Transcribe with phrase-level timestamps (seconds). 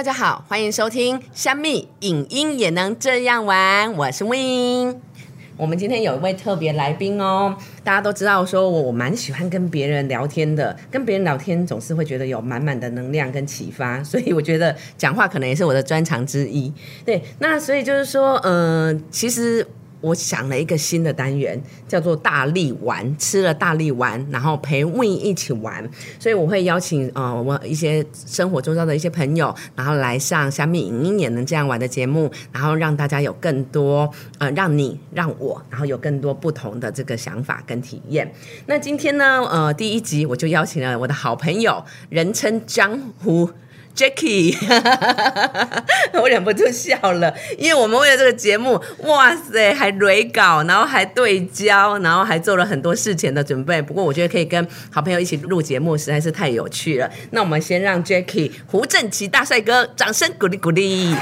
[0.00, 4.98] 大家好，欢迎收听香蜜影音也能这样玩，我是 Win。
[5.58, 16.72] 我们今天有一位特别来宾哦，大家都知道说我蛮喜欢跟别人聊天的，跟别人聊天总是会觉得有满满的能量跟启发，所以我觉得讲话可能也是我的专长之一。
[17.04, 19.66] 对，那所以就是说，嗯，其实。
[20.00, 25.88] 我想了一个新的单元，叫做大力丸，吃了大力丸，然后陪 Win 一起玩，
[26.18, 38.32] 所以我会邀请呃我一些生活周遭的一些朋友，然后来上虾米影音也能这样玩的节目，然后让大家有更多呃让你让我，然后有更多不同的这个想法跟体验。
[38.66, 43.50] 那今天呢，呃第一集我就邀请了我的好朋友，人称江湖。
[43.94, 44.56] Jackie，
[46.14, 53.82] 我忍不住笑了，因为我们为了这个节目，哇塞，还蕊稿，然后还对焦，然后还做了很多事前的准备。
[53.82, 57.10] 不过我觉得可以跟好朋友一起录节目，实在是太有趣了。
[57.32, 61.14] 那我们先让 Jackie 胡正奇大帅哥掌声鼓励鼓励，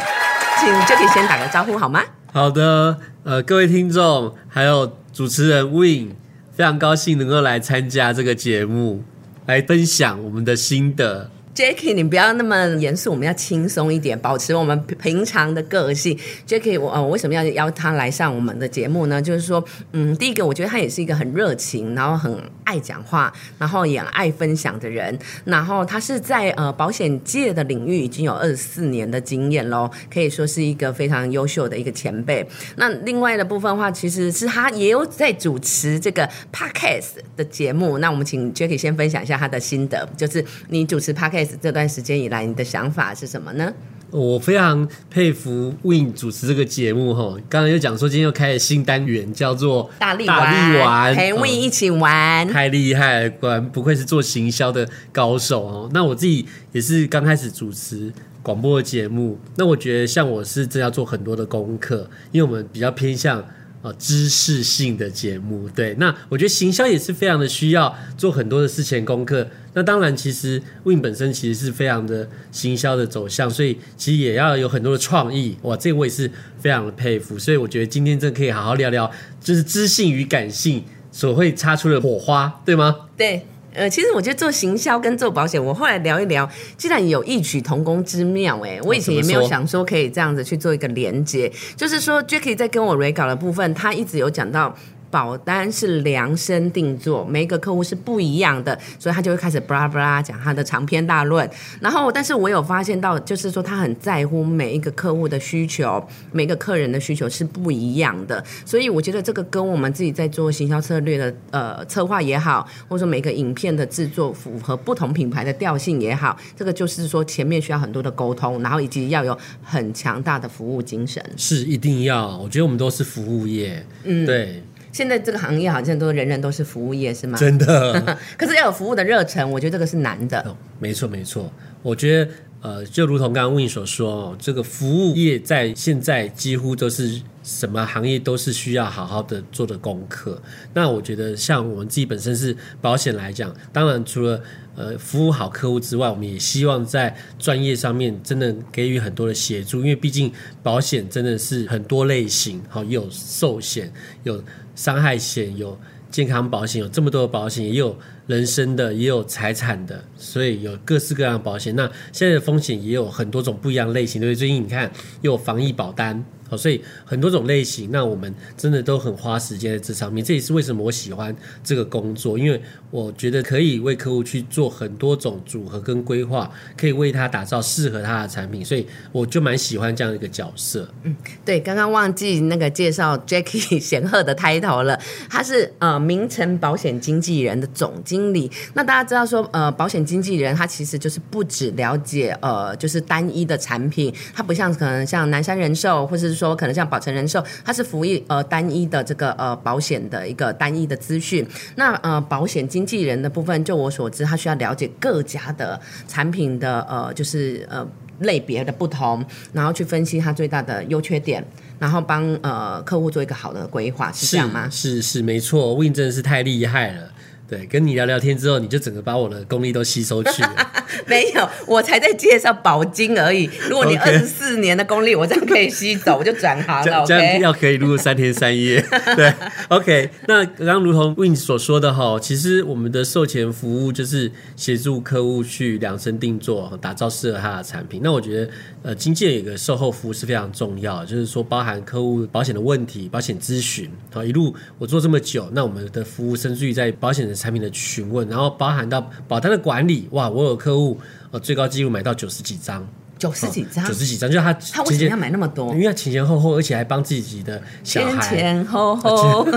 [0.60, 2.04] 请 Jackie 先打个招呼好吗？
[2.32, 6.10] 好的，呃，各位听众，还有主持人 Win，
[6.54, 9.02] 非常高兴能够来参加这个节目，
[9.46, 11.30] 来分享我们的心得。
[11.58, 16.16] Jackie，你不要那么严肃，我们要轻松一点，保持我们平常的个性。
[16.46, 19.20] Jackie，我呃，为什么要邀他来上我们的节目呢？
[19.20, 25.18] 就是说，嗯，第一个，我觉得他也是一个很热情，然后很爱讲话，然后也爱分享的人。
[25.44, 32.48] 然后他是在呃保险界的领域已经有二十四年的经验喽，可以说是一个非常优秀的一个前辈。
[32.76, 37.98] 那另外的部分话，其实是他也有在主持这个 Podcast 的节目。
[37.98, 41.47] 那我们请 Jackie 先分享一下他的心得，就是你主持 Podcast。
[41.56, 43.72] 这段时间以来，你的想法是什么呢？
[44.10, 47.36] 我非常佩服 Win 主持这个节目哈。
[47.48, 55.90] 刚刚又讲说，今天又开了新单元，叫做大力玩，陪 Win 一起玩，太厉害，果然不愧是做行销的高手哦。
[55.92, 58.10] 那我自己也是刚开始主持
[58.42, 63.44] 广播的节目，那我觉得像我是真要做很多的功课，因为我们比较偏向。
[63.80, 69.48] 啊，知识性的节目，对，那我觉得行销也是非常的需要做很多的事前功课。
[69.74, 75.56] 那当然，其实 Win 本身其实是非常的行销的走向，所以其实也要有很多的创意。
[75.62, 76.28] 哇，这我也是
[76.58, 77.38] 非常的佩服。
[77.38, 79.08] 所以我觉得今天真的可以好好聊聊，
[79.40, 82.96] 就是知性与感性所会擦出的火花，对吗？
[83.16, 83.46] 对。
[83.74, 88.80] 呃，其实我觉得做行销跟做保险，我后来聊一聊，既然有异曲同工之妙哎！
[88.82, 94.74] 我以前也没有想说可以这样子去做一个连接，就是说 Jackie 在跟我 re 稿的部分，他一直有讲到。
[95.10, 101.48] 保单是量身定做，每一个客户是不一样的，所以他就会开始巴拉巴拉讲他的长篇大论。
[101.80, 108.42] 然后，但是我有发现到，就是说他很在乎每一个客户的需求，每个客人的需求是不一样的。
[108.64, 121.24] 所以我觉得这个跟我们自己在做行销策略的呃策划也好，或者说每个影片的制作符合不同品牌的调性也好，这个就是说前面需要很多的沟通，然后以及要有很强大的服务精神。
[121.36, 124.62] 是一定要，我觉得我们都是服务业，嗯，对。
[124.92, 127.38] 现在这个行业好像都人人都是服务业，是吗？
[127.38, 128.16] 真的。
[128.36, 130.56] 可是要有服务的热忱，我觉得这个是难的。
[130.78, 131.50] 没错，没错。
[131.82, 140.40] 我觉得，呃，就如同刚刚 Win 所说哦，这个服务业在现在几乎都是什么行业都是需要好好的做的功课。
[140.74, 144.42] 那我觉得，像我们自己本身是保险来讲，当然除了
[144.74, 150.32] 呃服务好客户之外，我们也希望在专业上面真的给予很多的协助，因为毕竟
[150.62, 153.92] 保险真的是很多类型，好有寿险
[154.24, 154.42] 有。
[154.74, 155.76] 伤害险有
[156.18, 157.96] 健康保险，有这么多的保险，也有
[158.26, 161.76] 人身的，也有财产的，所以有各式各样的保险。
[161.76, 164.34] 那现在的风险也有很多种不一样类型，对不对？
[164.34, 164.90] 最近你看
[165.20, 166.24] 又有防疫保单。
[166.48, 170.24] 好，所以很多种类型，那我们真的都很花时间在这上面。
[170.24, 172.58] 这也是为什么我喜欢这个工作，因为
[172.90, 180.88] 我觉得可以为客户去做很多种组合跟规划，可以为他打造适合他的产品，所以我就蛮喜欢这样一个角色。
[181.02, 181.14] 嗯，
[181.44, 184.98] 对，刚刚忘记那个介绍 Jackie 显赫的 title 了，
[185.28, 188.50] 他是呃名城保险经纪人的总经理。
[188.72, 196.37] 那大家知道说，呃，保险经纪人他其实就是不只了解呃就是单一的产品，他不像可能像南山人寿或是。
[196.38, 201.44] 说可能像保诚人寿，它是服务呃单一的这个呃保险的一个单一的资讯。
[201.74, 207.86] 那呃保险经纪人的部分，就我所知，他需要了解各家的产品的呃就是呃
[208.20, 211.44] 类别的不同，然后去分析它最大的优缺点，
[211.78, 214.68] 然后帮呃客户做一个好的规划，是这样吗？
[214.70, 217.12] 是是没错，Win 真的是太厉害了。
[217.48, 220.72] 对，跟你聊聊天之后，你就整个把我的功力都吸收去了。
[221.06, 223.48] 没有，我才在介绍保金而已。
[223.70, 227.04] 如果你二十四年的功力，我这样可以吸走，我就转行了。
[227.06, 228.84] 这样要可以录三天三夜。
[229.16, 229.32] 对
[229.68, 230.10] ，OK。
[230.26, 238.00] 那刚刚如同 Win 所说的哈，其实我们的售前服务就是协助客户去量身定做，打造适合他的产品。
[238.02, 238.50] 那我觉得，
[238.82, 250.98] 呃，经纪人有个售后服务是非常重要的，就是说包含客户保险的问题、保险咨询，好一路我做这么久，那我们的服务甚至于在保险的产品的询问，然后包含到保单的管理，哇，我有客户
[251.30, 252.86] 呃最高纪录买到九十几张。
[253.18, 255.80] 九十几张九，十几张，就是他前前他为什么要买那么多因？
[255.80, 259.48] 为他前前后后，而且还帮自己的小前孩，前后后，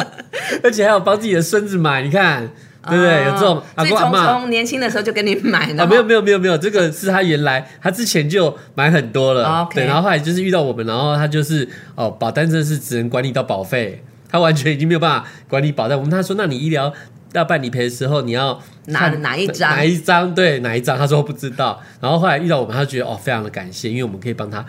[0.64, 2.48] 而且还有帮自己的孙子买，你看，
[2.88, 3.24] 对不对？
[3.26, 4.32] 有这种阿公阿妈。
[4.32, 15.98] 从年轻的时候就跟你买了，啊，没有没有没有没有，这个是他原来他之前就买很多了，对，然后后来就是遇到我们，然后他就是哦，保单真的是只能管理到保费，他完全已经没有办法管理保单。
[15.98, 16.90] 我们他说，那你医疗
[17.32, 20.34] 要办理赔的时候，你要哪哪一张哪一张？
[20.34, 20.98] 对，哪一张？
[20.98, 21.80] 他说不知道。
[22.00, 24.64] 然后后来遇到我们，他觉得哦，非常的感谢，因为我们可以帮他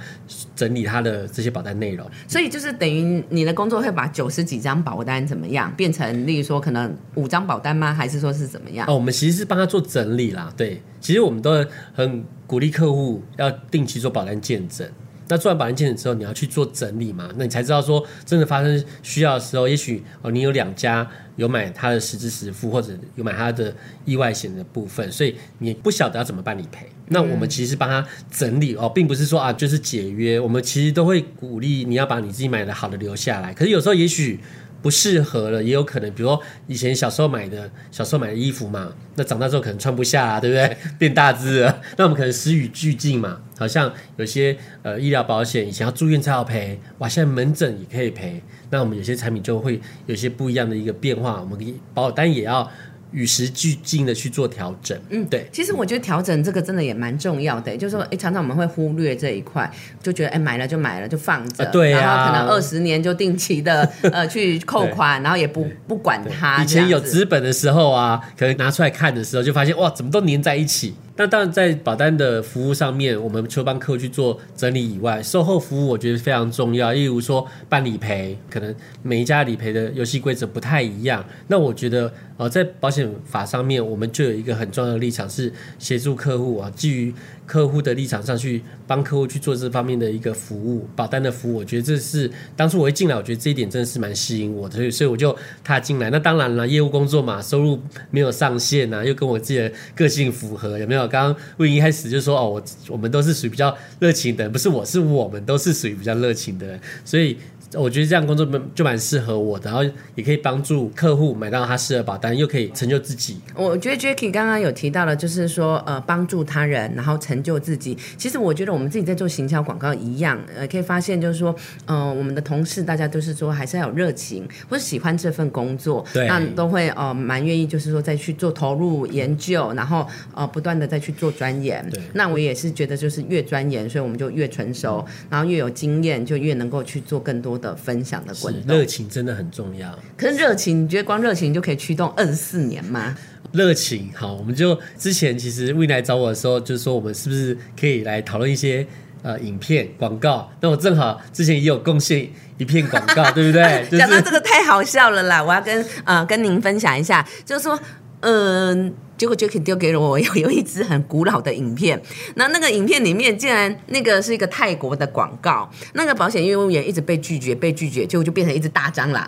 [0.56, 2.08] 整理他的这些保单内容。
[2.28, 7.94] 所以就是等于你的工作会把九十几张保单怎么样变成，例如说可能五张保单吗？
[7.94, 8.88] 还是说是怎么样？
[8.88, 10.54] 哦，我们其实是帮他做整理啦。
[10.56, 14.88] 对，其实我们都很鼓励客户要定期做保单见证。
[15.32, 17.30] 那做完保单健诊之后，你要去做整理嘛？
[17.38, 23.74] 那你才知道说，真的发生需要的时候，也许哦，你有两家有买他的实支实付，或者有买他的
[24.04, 26.86] 意外险的部分，所以你不晓得要怎么办理赔。
[27.08, 33.54] 那我们其实帮他整理哦，并不是说啊就是解约，我们其实都会鼓励你要把你自己买的好的留下来。
[33.54, 34.38] 可是有时候也许
[34.82, 40.78] 不适合了，也有可能，比如说以前小时候买的，小时候买的衣服嘛，那长大之后可能穿不下啊，对不对？
[40.98, 43.40] 变大只了，那我们可能时与俱进嘛。
[43.58, 48.42] 好像有些呃医疗保险以前要住院才要赔，哇，现在门诊也可以赔。
[48.72, 52.68] 那我们有些产品就会有些不一样的一个变化，我们保单也要
[53.12, 54.98] 与时俱进的去做调整。
[55.10, 55.48] 嗯，对。
[55.52, 59.70] 其实我觉得调整这个真的也蛮重要的，就是说，哎，常常我们会忽略这一块，
[60.02, 66.64] 就觉得哎买了就买了就放着，啊对啊然后可能二十年就定期的 呃去扣款，然后也不不管它。
[66.64, 70.94] 以前有资本的时候啊，可能拿出来看的时候，就发现哇，怎么都粘在一起。
[71.18, 76.94] 那当然，在保单的服务上面，我们除了帮客户去做整理以外，售后服务我觉得非常重要。
[76.94, 78.74] 例如说办理赔，可能
[79.04, 81.24] 每一家理赔的游戏规则不太一样。
[81.48, 82.12] 那我觉得，
[82.42, 87.14] 呃，在保险法上面，我们就有一个很重要的立场，是协助客户啊，基于
[87.46, 91.58] 客户的立场上去帮客户去做这方面的一个服务，保单的服务。
[91.58, 96.10] 我觉得这是当初我一进来，我觉得这一点真的是蛮吸引我的，所以所以我就踏进来。
[96.10, 97.80] 那当然了，业务工作嘛，收入
[98.10, 101.08] 没有上限啊，又跟我自己的个性符合，有没有？
[101.08, 107.38] 刚刚魏一开始就说哦，我我们都是属于比较热情的，不是我是我们都是属于比较热情的，所以。
[107.74, 109.84] 我觉得这样工作蛮就蛮适合我的，然后
[110.16, 113.38] 也可以帮助客户买到他适合保单，又可以成就自己。
[113.56, 117.98] 我觉得 Jacky 刚刚有提到了，就是说呃帮助他人，然后成就自己。
[118.18, 131.86] 其实我觉得我们自己在做行销广告一样，呃，可以发现就是说，呃，我们的同事大家都是说还是要有热情，或者喜欢这份工作，对那都会呃蛮愿意，就是说再去做投入研究，然后呃不断的再去做钻研。
[132.14, 138.76] 那我也是觉得就是越钻研，所以我们就越成熟，然后越有经验，就越能够去做更多的分享的滚动。
[138.76, 139.98] 热情真的很重要。
[140.18, 143.16] 可是热情，你觉得光热情就可以驱动二十四年吗？
[143.54, 148.88] 热情，好，我们就之前其实 Win 来找我的时候，就是说我们是不是可以来讨论一些
[149.24, 150.50] 呃影片广告？
[150.62, 153.86] 那我正好之前也有贡献一片广告，对不对？
[153.92, 155.44] 就讲到这个太好笑了啦！
[155.44, 157.78] 我要跟呃跟您分享一下，就是说，
[158.22, 162.02] 嗯、结果 jack 丢给了我有 有一支很古老的影片，
[162.34, 169.24] 那那个影片里面竟然那个是一个泰国的广告，那个保险业务员一直被拒绝，被拒绝，结果就变成一只大蟑螂。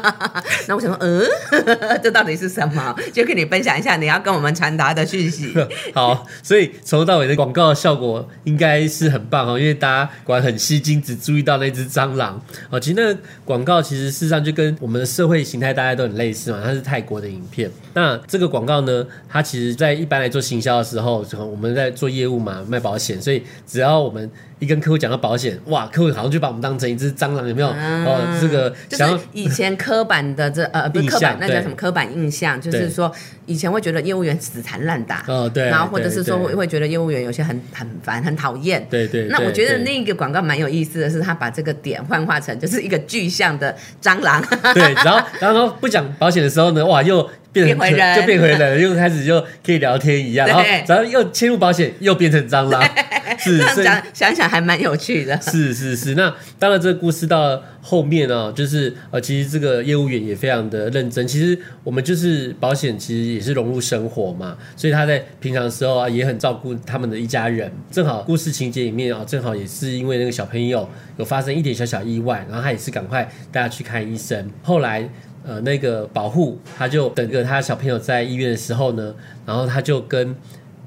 [0.66, 1.22] 那我想说，嗯，
[2.02, 5.52] 这到底是什么？Jacky 你分享一下你要跟我们传达的讯息。
[5.92, 12.80] 好，所以从头到尾的广告效果应该是很棒哦，因为大家果然很吸睛，只注意到那只蟑螂哦。
[12.80, 17.70] 其实那个广告其实事实上就跟我们的社会形态大家都很类似嘛，它是泰国的影片。
[17.92, 27.68] 那这个广告呢，它其实在一般来做行销的时候，我们在做业务嘛，卖保险，所以只要我们一跟客户讲到保险，哇，客户好像就把我们当成一只蟑螂，有没有？
[27.68, 32.60] 哦，这个想就是以前刻板的这呃不是刻板那叫什么刻板印象？
[32.60, 33.12] 就是对说
[33.46, 38.86] 以前会觉得业务员死缠烂打，哦，对，然后或者是说对会会觉得业务员有些很很烦、很讨厌。
[38.88, 44.42] 对对，那我觉得对那个广告蛮有意思的是，他把这个点幻化成就是一个具象的蟑螂。
[44.72, 47.28] 对，然后然后不讲保险的时候呢，哇，又
[47.64, 52.82] 变回人就变回人，又开始就可以聊天一样，然后然后又切入保险，又变成蟑螂，
[53.38, 55.40] 是这样讲想想还蛮有趣的。
[55.40, 61.26] 是是是，那当然，这个故事到了后面哦，就是呃，其实这个业务员也非常的认真。
[61.26, 67.70] 其实我们就是保险，其实也是融入生活嘛，所以他在平常的时候啊，也很照顾他们的一家人。
[67.90, 74.50] 正好故事情节里面啊，正好也是因为那个小朋友有发生一点小小意外，然后他也是赶快带他去看医生。
[74.62, 75.08] 后来
[75.46, 79.14] 呃，那个保护他就等着他小朋友在医院的时候呢，
[79.46, 80.34] 然后他就跟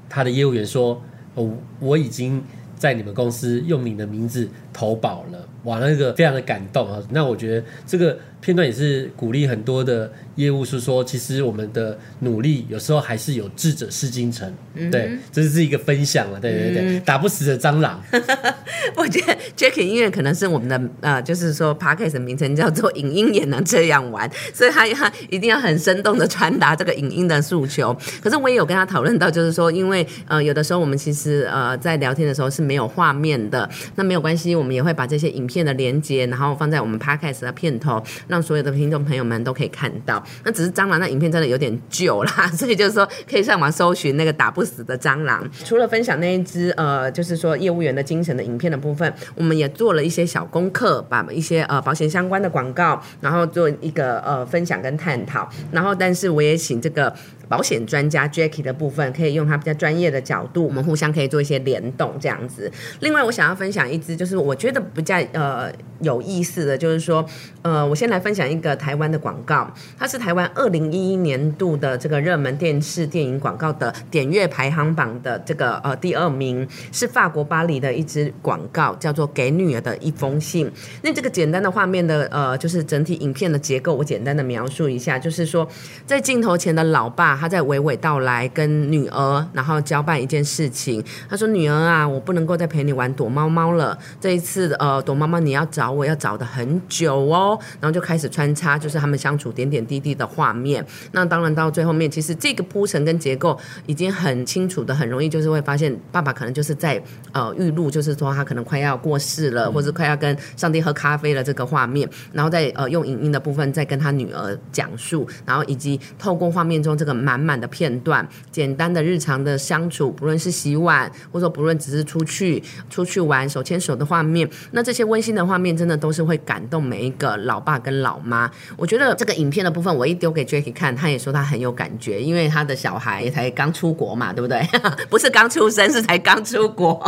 [0.08, 1.00] 他的业务员说
[1.34, 1.50] ：“哦，
[1.80, 2.44] 我已经
[2.76, 7.02] 在你们公司用你的名字投保了。”哇，那个非常的感动啊！
[7.10, 14.52] 那我觉得这个片段也是鼓励很多的业务，是说其实我们的努力有时候还是有智者事竟成。
[14.90, 16.40] 对，这是一个分享了。
[16.40, 18.02] 对对对，打不死的蟑螂。
[18.96, 27.94] 我觉得 Jackie 音乐可能是我们的呃，就是说 Podcast 名称叫做“影音也能这样玩”，所以他他一定要很生动的传达这个影音的诉求。
[28.22, 40.22] 可是我也有跟他讨论到，就是说，因为呃，有的时候我们其实呃在聊天的时候是没有画面的，那没有关系，我们也会把这些影片的连接，然后放在我们 Podcast 的片头，让所有的听众朋友们都可以看到。
[40.44, 45.46] 那只是蟑螂那影片真的有点旧啦， 所以就是说可以上网搜寻那个打不死的蟑螂。
[45.64, 55.48] 除了分享那一只呃，就是说业务员的精神的影片的部分，我们也做了一些小功课，把一些呃保险相关的广告，然后做一个呃分享跟探讨。
[55.72, 57.12] 然后，但是我也请这个
[57.50, 62.70] 保险专家 Jackie 的部分，可以用他比较专业的角度，我们互相可以做一些联动这样子。
[63.00, 65.68] 另外，我想要分享一支，就是我觉得比较呃
[66.00, 67.26] 有意思的，就是说
[67.62, 80.66] 呃，我先来分享一个台湾的广告，它是台湾二零一一年度的这个热门电视电影广告的点阅排行榜的这个呃第二名，是法国巴黎的一支广告，叫做《给女儿的一封信》。
[81.02, 85.66] 那这个简单的画面的呃，就是整体影片的结构，我简单的描述一下，就是说
[86.06, 91.02] 在镜头前的老爸他在娓娓道来跟女儿，然后交办一件事情。
[91.28, 100.84] 他说：“女儿啊，我不能够再陪你玩躲猫猫了，这一次呃躲猫猫你要找我要找的很久哦。”然后就开始穿插，就是他们相处点点滴滴的画面。
[101.12, 128.50] 那当然到最后面，其实这个铺陈跟结构已经很清楚的，很容易就是会发现爸爸可能就是在呃预录，就是说他可能快要过世了，或者快要跟上帝喝咖啡了这个画面，然后再呃用影音的部分再跟他女儿讲述，然后以及透过画面中这个满满的片段，简单的日常的相处，不论是洗碗，或者说不论只是出去出去玩手牵手的画面，那这些温馨的画面真的都是会感动每一个老爸跟老妈。
[128.76, 134.60] 我觉得这个影片的部分，我一丢给 Jacky 看，他也说他很有感觉，因为他的小孩也才刚出国嘛，对不对？
[135.08, 137.00] 不是刚出生，是才刚出国。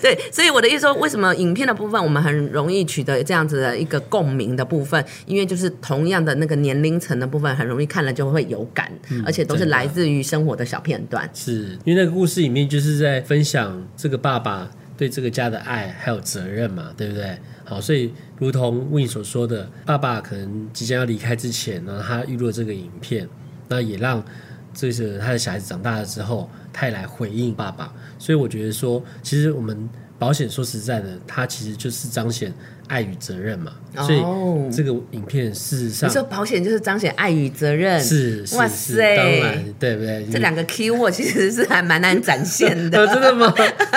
[0.00, 5.04] 对，所以我的意思说，为什么影片的部分我们很容易取得这样子的一个共鸣的部分？
[5.26, 8.90] 因为就是同样的那个年龄层的部分，很容易看了就会有感，
[9.24, 11.28] 而且都是来自于生活的小片段。
[11.34, 17.36] 是因为那个故事里面就是在分享这个爸爸对这个家的爱还有责任嘛，对不对？
[17.64, 23.28] 好，所以如同 Win 所说的，爸爸可能即将要离开之前呢，他预录了这个影片，
[23.68, 24.24] 那也让
[24.72, 27.92] 这个他的小孩子长大了之后，他也来回应爸爸。
[28.18, 32.54] 所以我觉得说，其实我们保险说实在的，它其实就是彰显
[32.88, 33.72] 爱与责任嘛。
[33.94, 40.26] 所哦以这个影片事实上你说保险就是彰显爱与责任，是是哇，塞当然对不对？
[40.30, 43.06] 这两个 key word 其实是还蛮难展现呃，的。
[43.14, 43.54] 真的吗？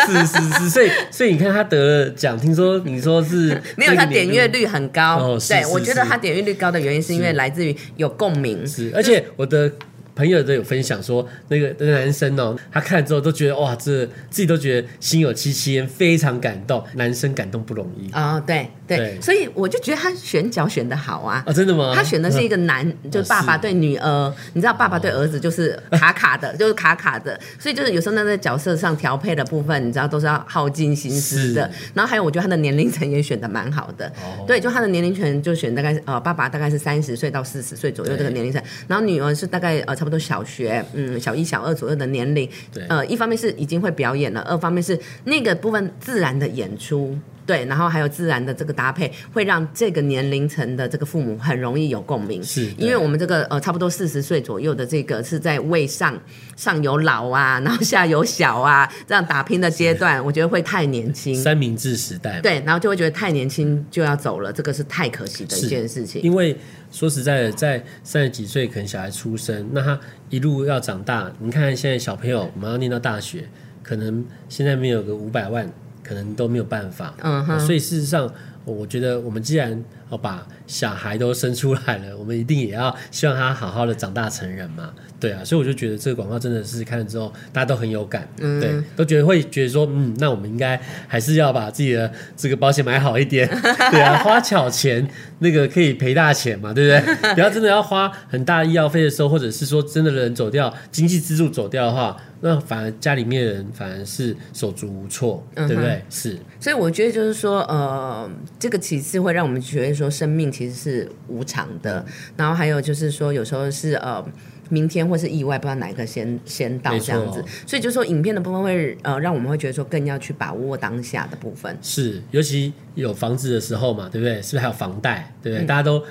[0.07, 5.37] 是是是，所以所以你看他得了奖，听说你说是 没有，他点阅率很高。
[5.49, 8.65] 对，我觉得他点阅率高的原因是因为来自于有共鸣。
[8.65, 9.69] 是，而且我的
[10.15, 16.81] 朋友都有分享说，那个那个男生哦，他看了之后都觉得哇，这自己都觉得心有戚戚焉，非常感动。
[16.95, 19.21] 男生感动不容易哦，对对，对。
[19.21, 21.41] 所以我就觉得他选角选的好啊。
[21.45, 21.93] 啊，真的吗？
[21.95, 23.59] 他选的是一个男， 就是爸爸是。
[23.61, 31.69] 对女儿，你知道爸爸对儿子就是卡卡的， 就是卡卡的，所以就是有时候那在角色上调配的部分，你知道都是要耗尽心思的。
[31.93, 34.43] 然后还有，我觉得他的年龄层也选的蛮好的，哦。
[34.47, 42.83] 对，就他的年龄层就选大概呃，爸爸大概是三十岁到四十岁左右这个年龄层，然后女儿是大概呃差不多小学，嗯，小一小二左右的年龄，对。
[42.87, 47.17] 呃，一方面是已经会表演了，二方面是那个部分自然的演出。
[47.49, 52.43] 对，然后还有自然的这个搭配，会让这个年龄层的这个父母很容易有共鸣。
[52.43, 56.15] 是因为我们这个呃差不多四十岁左右的这个是在为上
[56.55, 61.33] 上有老啊，然后下有小啊，这样打拼的阶段，我觉得会太年轻。
[61.33, 66.21] 三明治时代嘛，对，然后就会觉得太年轻就要走了，这个是太可惜的一件事情。
[66.21, 66.55] 因为
[66.91, 73.45] 说实在的，在三十几岁可能小孩出生，那他一路要长大，你看看现在小朋友，我们要念到大学，
[73.81, 75.67] 可能现在没有个五百万，
[76.09, 77.13] 可能都没有办法。
[77.21, 78.27] 嗯哼所以事实上，
[78.65, 84.91] 我觉得我们既然哦把小孩都生出来了，我们一定也要希望他好好的长大成人嘛。
[85.19, 93.45] 对啊，所以我就觉得这个广告真的是看了之后，大家都很有感，对，都觉得会觉得说，嗯，那我们应该还是要把自己的这个保险买好一点，
[93.91, 95.05] 对啊，花巧钱
[95.39, 97.15] 那个可以赔大钱嘛，对不对？
[97.35, 106.01] 不要真的要花很大医药费的时候，或者是说真的人走掉，经济支柱走掉的话，那反而家里面的人反而是手足无措，对不对？
[106.09, 112.03] 是，所以我觉得就是说，呃，这个其次会让我们觉得说，生命其实是无常的，
[112.35, 114.25] 然后还有就是说，有时候是呃。
[114.71, 121.75] 明天或是意外，不知道哪一个先先到这样子，所以就说影片的部分会呃，让我们会觉得说更要去把握当下的部分。
[121.81, 124.35] 是，尤其有房子的时候嘛，对不对？
[124.35, 125.33] 是不是还有房贷？
[125.41, 125.65] 对不对？
[125.65, 126.03] 大家都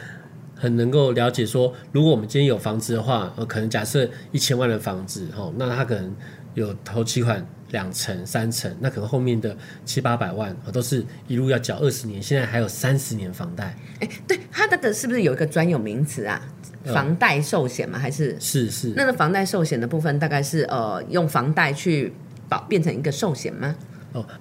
[0.58, 6.12] 很能够了解说，如果我们今天有房子的话，呃，可能假设一千万的房子，哦，那他可能
[6.54, 13.76] 有头期款两成、三成，那可能后面的七八百万，都是一路要缴二十年，现在还有三十年房贷。
[14.00, 16.42] 哎，对，他那个是不是有一个专有名词啊？
[16.84, 17.98] 房贷寿险吗？
[17.98, 18.94] 还是是是？
[18.96, 22.12] 那个房贷寿险的部分，大概是呃用房贷去
[22.48, 23.76] 保变成一个寿险吗？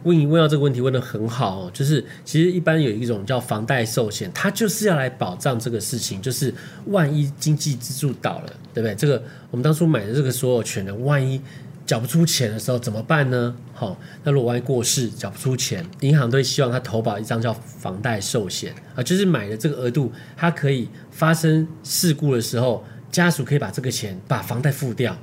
[0.04, 6.54] 问你问到这个问题问的很好哦，就是其实一般有一种叫房贷寿险，它就是要来保障这个事情，就是
[6.88, 8.96] 万一经济支柱倒了，对不对？
[8.96, 11.42] 这个我们当初买的这个所有权人，万一。
[11.86, 13.56] 缴不出钱的时候怎么办呢？
[13.74, 25.18] 好，那如果万一过世缴不出钱，银行都会希望他投保一张叫房贷寿险啊，就是买的这个额度，它可以发生事故的时候，家属可以把这个钱把房贷付掉，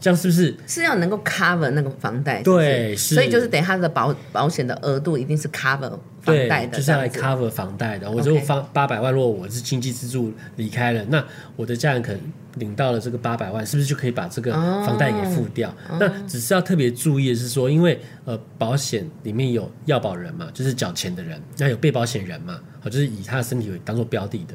[0.00, 2.42] 这样是不是是要能够 cover 那个房贷？
[2.42, 5.90] 对，所以就是等他的保保险的额度一定是 cover
[6.20, 8.10] 房贷的，就是要来 cover 房贷的。
[8.10, 11.24] 我就放八百万，如果我是经济支柱离开了，那
[11.56, 12.20] 我的家人可能。
[12.54, 15.72] 领到了这个八百万，是不是就可以把这个房贷给付掉？
[16.00, 24.54] 那只是要特别注意的是说，因为呃，保险里面有要保人嘛，就是缴钱的人，那有被保险人嘛，好，就是以他的身体为当做标的的。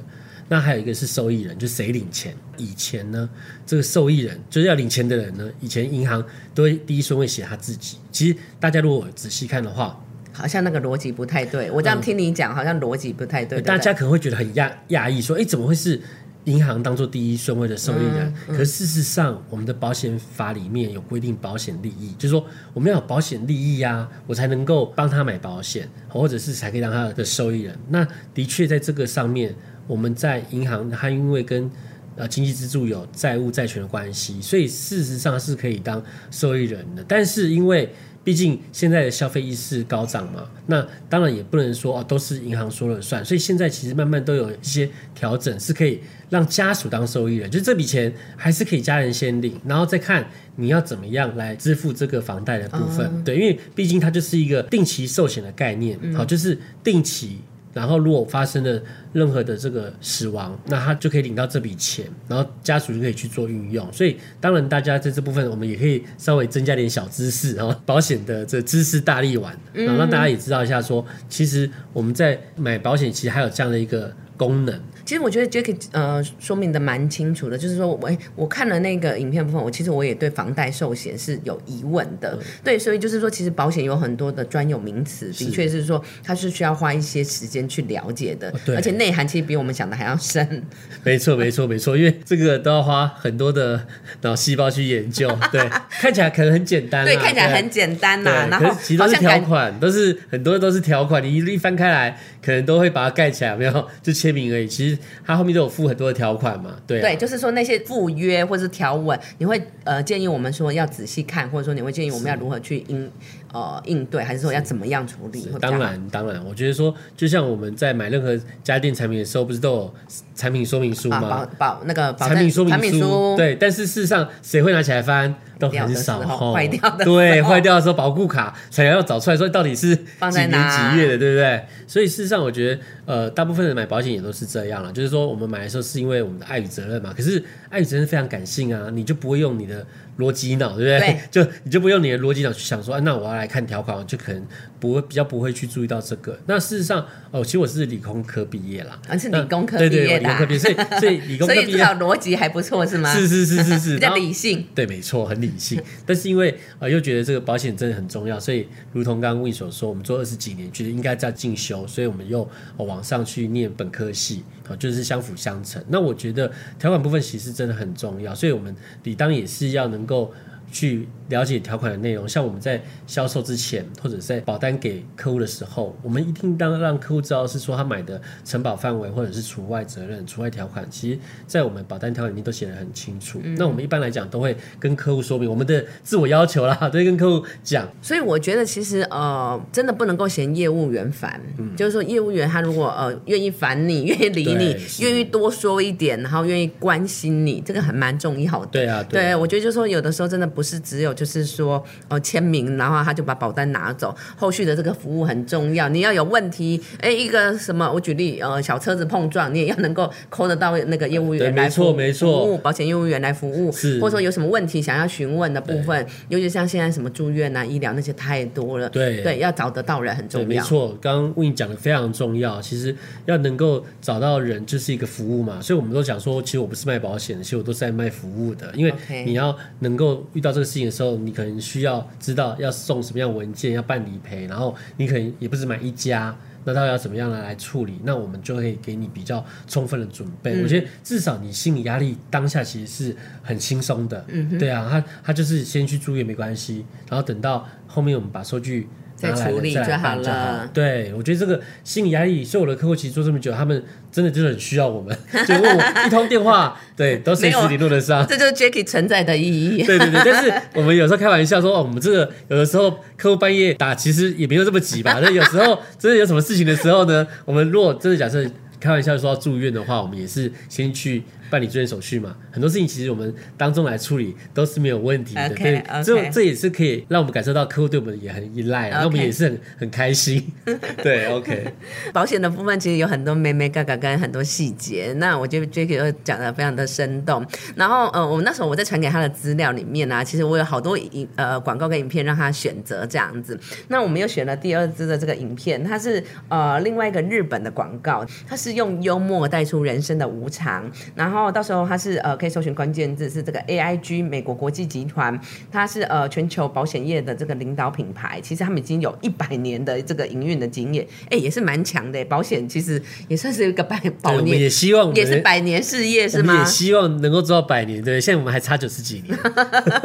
[0.54, 2.32] 那还有一个是受益人，就谁领钱？
[2.58, 3.28] 以前呢，
[3.66, 7.98] 这个受益人就是要领钱的人呢，以前银行都会第一顺位写他自己。
[8.12, 10.00] 其实大家如果仔细看的话，
[10.32, 11.72] 好像那个逻辑不太对。
[11.72, 13.60] 我这样听你讲，好像逻辑不太对。
[13.64, 16.00] 大家可能会觉得很讶讶异，说：“哎，怎么会是？”
[16.46, 27.74] 银行当做第一顺位的受益人，可事实上，我们的保险法里面有规定保险利益，就是说我们要有保险利益呀，我才能够帮他买保险，或者是才可以让他的受益人。
[27.88, 29.56] 那的确在这个上面，
[29.88, 31.70] 我们在银行，它因为跟
[32.16, 37.04] 呃经济支柱有债务债权的关系，所以事实上是可以当受益人的。
[37.08, 37.90] 但是因为
[38.24, 53.24] 毕竟现在的消费意识高涨嘛，那当然也不能说哦都是银行说了算，所以现在其实慢慢都有一些调整，是可以让家属当受益人，就这笔钱还是可以家人先领，然后再看你要怎么样来支付这个房贷的部分。
[53.26, 57.40] 对，因为毕竟它就是一个定期寿险的概念，好，就是定期。
[57.74, 58.82] 然后，如果发生了
[59.12, 63.92] 任何的这个死亡，那他就可以领到这笔钱，然后家属就可以去做运用。
[63.92, 74.80] 所以，当然大家在这部分，我们也可以稍微增加点小知识，然后保险的这知识大力丸，然后让大家也知道一下，说其实我们在买保险，其实还有这样的一个功能。
[75.06, 85.84] 其实我觉得 Jack 呃说明的蛮清楚的，就是说我我看了那个影片部分，我其实我也对房贷寿险是有疑问的，对，所以就是说其实保险有很多的专有名词，的确是。
[85.84, 90.64] 说它是需要花一些时间去了解的，而且内涵其实比我们想的还要深。
[91.04, 93.86] 没错，没错，没错，因为这个都要花很多的
[94.22, 103.88] 脑细胞去研究， 对，看起来可能很简单，对，看起来很简单呐，然后其实都是条款，都是很多都是条款，你一翻开来，可能都会把它盖起来，没有？
[104.02, 104.93] 就签名而已，其实。
[105.26, 106.76] 它后面都有附很多的条款嘛？
[106.86, 113.12] 对，对，就是说那些附约或者是条文，你会呃建议我们说要仔细看，或者说你会建议我们要如何去应
[113.54, 115.48] 呃应对，还是说要怎么样处理？
[115.62, 119.94] 当然，当然，我觉得说，就像我们在买任何家电产品的时候，不是都有
[120.36, 121.22] 产品说明书吗？
[121.30, 123.56] 保保那个产品说明书，对。
[123.56, 125.34] 但是事实上，谁会拿起来翻？
[125.60, 126.20] 都很少
[126.52, 131.64] 坏掉的，对，坏掉的时候保护卡才要找出来，说到底是几年几月的，对不对？
[131.88, 137.14] 所以事实上，我觉得呃，大部分人买保险也都是这样了，就是说我们买的时候是因为我们的爱与责任嘛。
[137.16, 139.86] 可是爱与责任非常感性啊，你就不会用你的。
[140.18, 141.20] 逻辑脑，对不对？
[141.32, 144.46] 就你就不用你的逻辑脑去想说，那我要来看条款，就可能
[144.80, 146.38] 不会比较不会去注意到这个。
[146.46, 153.14] 那事实上，哦，其实我是理工科毕业啦，是理工科毕业的，所以所以理工科毕业，所以至少 逻辑还不错，是吗？
[153.14, 154.66] 是是是是是， 比较理性。
[154.76, 155.82] 对，没错，很理性。
[156.06, 162.48] 但是因为呃，又觉得这个保险真的很重要，所以如同刚刚魏所说，我们做二十几年，觉得应该在进修，所以我们又
[162.78, 165.84] 往上去念本科系，啊，就是相辅相成。
[165.90, 170.34] 那我觉得条款部分其实真的很重要，所以我们理当也是要能够。
[170.74, 172.28] 去了解条款的内容。
[172.28, 183.40] 像我们在销售之前，或者在保单给客户的时候，我们一定当让客户知道是说他买的承保范围或者是除外责任、除外条款，其实在我们保单条款里面都写得很清楚。
[183.56, 187.88] 那我们一般来讲都会跟客户说明我们的自我要求啦，都会跟客户讲。
[188.02, 191.40] 所以我觉得其实呃，真的不能够嫌业务员烦，
[191.78, 198.68] 就是说业务员他如果呃愿意烦你，愿意理你愿意多说一点，然后愿意关心你，这个还蛮重要的。
[198.72, 205.90] 对啊，对，啊我觉得就是说，有的时候真的不是只有就是说，呃，签名，然后他就把保单拿走，后续的这个服务很重要。
[205.90, 220.48] 你要有问题，哎，一个什么，我举例，呃，小车子碰撞，你也要能够扣得到那个业务员来服错没错服务保险业务员来服务，是或者说有什么问题想要询问的部分，尤其像现在什么住院啊、医疗那些太多了，对对，要找得到人很，重要。
[220.48, 222.62] 没错，刚刚 Win 讲的非常重要。
[222.62, 222.96] 其实
[223.26, 225.60] 要能够找到人，就是一个服务嘛。
[225.62, 228.72] 所以我们都讲说，其实我不是卖保险的，其实我都是在卖服务的。
[228.76, 228.94] 因为
[229.26, 236.34] 你要能够遇到这个事情的时候，你可能需要知道要送什么样文件，要办理赔，然后你可能也不是买一家。
[236.66, 238.00] 那到底要怎么样来来处理？
[238.06, 240.54] 那我们就可以给你比较充分的准备。
[240.54, 244.24] 嗯我觉得至少你心理压力当下其实是很轻松的。
[244.30, 248.88] 嗯，对啊，他他就是先去住院没关系，然后等到后面我们把收据
[249.24, 253.82] 再处理就好了对，我觉得这个心理压力，所以我的客户其实做这么久，他们
[254.12, 258.28] 真的就是很需要我们，就问我一通电话，对，都随时联络得上。
[258.28, 259.84] 这就是 Jacky 存在的意义。
[259.84, 265.20] 对对对，但是我们有时候开玩笑说，哦，我们这个有的时候客户半夜打，其实也没有这么急吧。
[265.22, 268.46] 那有时候真的有什么事情的时候呢，我们如果真的假设
[268.80, 272.36] 开玩笑说要住院的话，我们也是先去办理住院手续嘛。
[272.50, 275.48] 很多事情其实我们当中来处理都是没有问题的。
[275.50, 280.44] 对 OK 这这也是可以让我们感受到客户对我们也很依赖啊，那我们也是很很开心。
[281.04, 281.72] 对，OK，
[282.12, 287.46] 保险的部分其实有很多妹妹嘎嘎跟很多细节，那我觉得 Jacky 都讲的非常的生动。
[287.76, 293.60] 然后呃，我那时候我在传给他的资料里面呢、其实我有好多影呃广告跟影片让他选择这样子。
[293.90, 300.90] 那我们又选了第二支的这个影片，它是呃另外一个日本的广告，它是用幽默带出人生的无常。
[301.14, 305.40] 然后到时候它是呃可以搜寻关键字是这个 AIG 美国国际集团，
[305.72, 312.24] 它是呃全球保险业的这个领导品牌，其实他们已经有一百年的这个营运的经验，哎，也是蛮强的。
[312.26, 316.66] 保险其实也算是一个百对保年，也希望也是百年事业是吗也？
[316.66, 319.38] 希望能够做到百年，对，现在我们还差九十几年。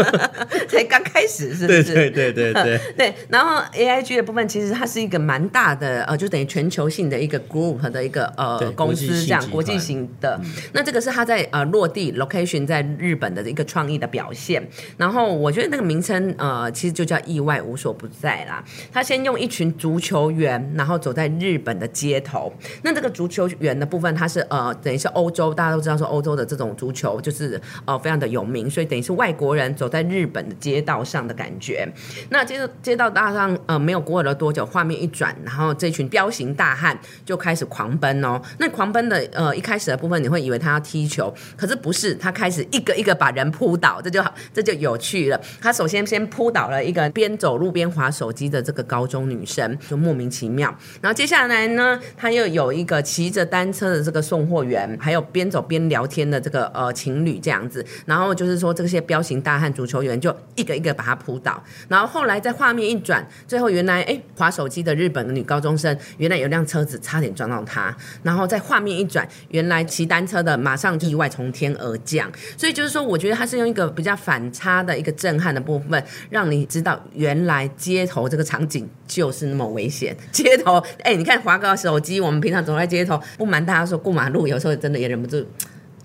[0.69, 1.83] 才刚开始是不是？
[1.83, 2.81] 对对对对对。
[2.97, 10.41] 对，然后 AIG 的部分其实它是一个蛮大的呃，就等于全球性的一个 group 的一个呃公司这样国际型的。
[10.73, 14.67] 那这个是它在呃落地 location 在日本的一个创意的表现。
[14.97, 18.65] 然后我觉得那个名称呃其实就叫意外无所不在啦。
[18.91, 22.51] 他先用一群足球员，然后走在日本的街头。
[22.83, 31.87] 那这个足球员的部分，他是呃等于是欧洲，大家都知道说欧洲的这种足球就是呃非常的有名，所以等于是外国人走在日本的街道上的感觉。
[32.31, 38.41] 那接着街道大上呃没有过了多久，画面一转，然后这群彪形大汉就开始狂奔哦。
[38.59, 45.41] 那狂奔的呃一开始的部分，你会以为他要踢球，可是不是，他开始一个一个把人扑倒，这就好，这就有趣了。
[45.61, 50.69] 他首先先扑倒了一个边走路边划手机的这个高中女生，就莫名其妙。
[51.01, 57.85] 然后接下来呢，他又有一个骑着单车的这个送货员，还有边走边聊天的这个呃情侣这样子。
[58.05, 61.63] 然后就是说这些彪形大汉足球员就一个一个把他扑倒。
[61.89, 67.97] 然后后来在画面一转，最后原来哎划手机的日本的女高中生，原来有辆车子差点撞到她。
[68.23, 72.31] 然后在画面一转，原来骑单车的马上意外从天而降。
[72.57, 80.17] 所以就是说，我觉得它是用一个比较反差的一个震撼的部分，让你知道原来街头这个场景就是那么危险。
[80.33, 85.45] 街头，哎，你看华哥手机，我们平常走在街头，不瞒大家说，过马路有时候真的也忍不住。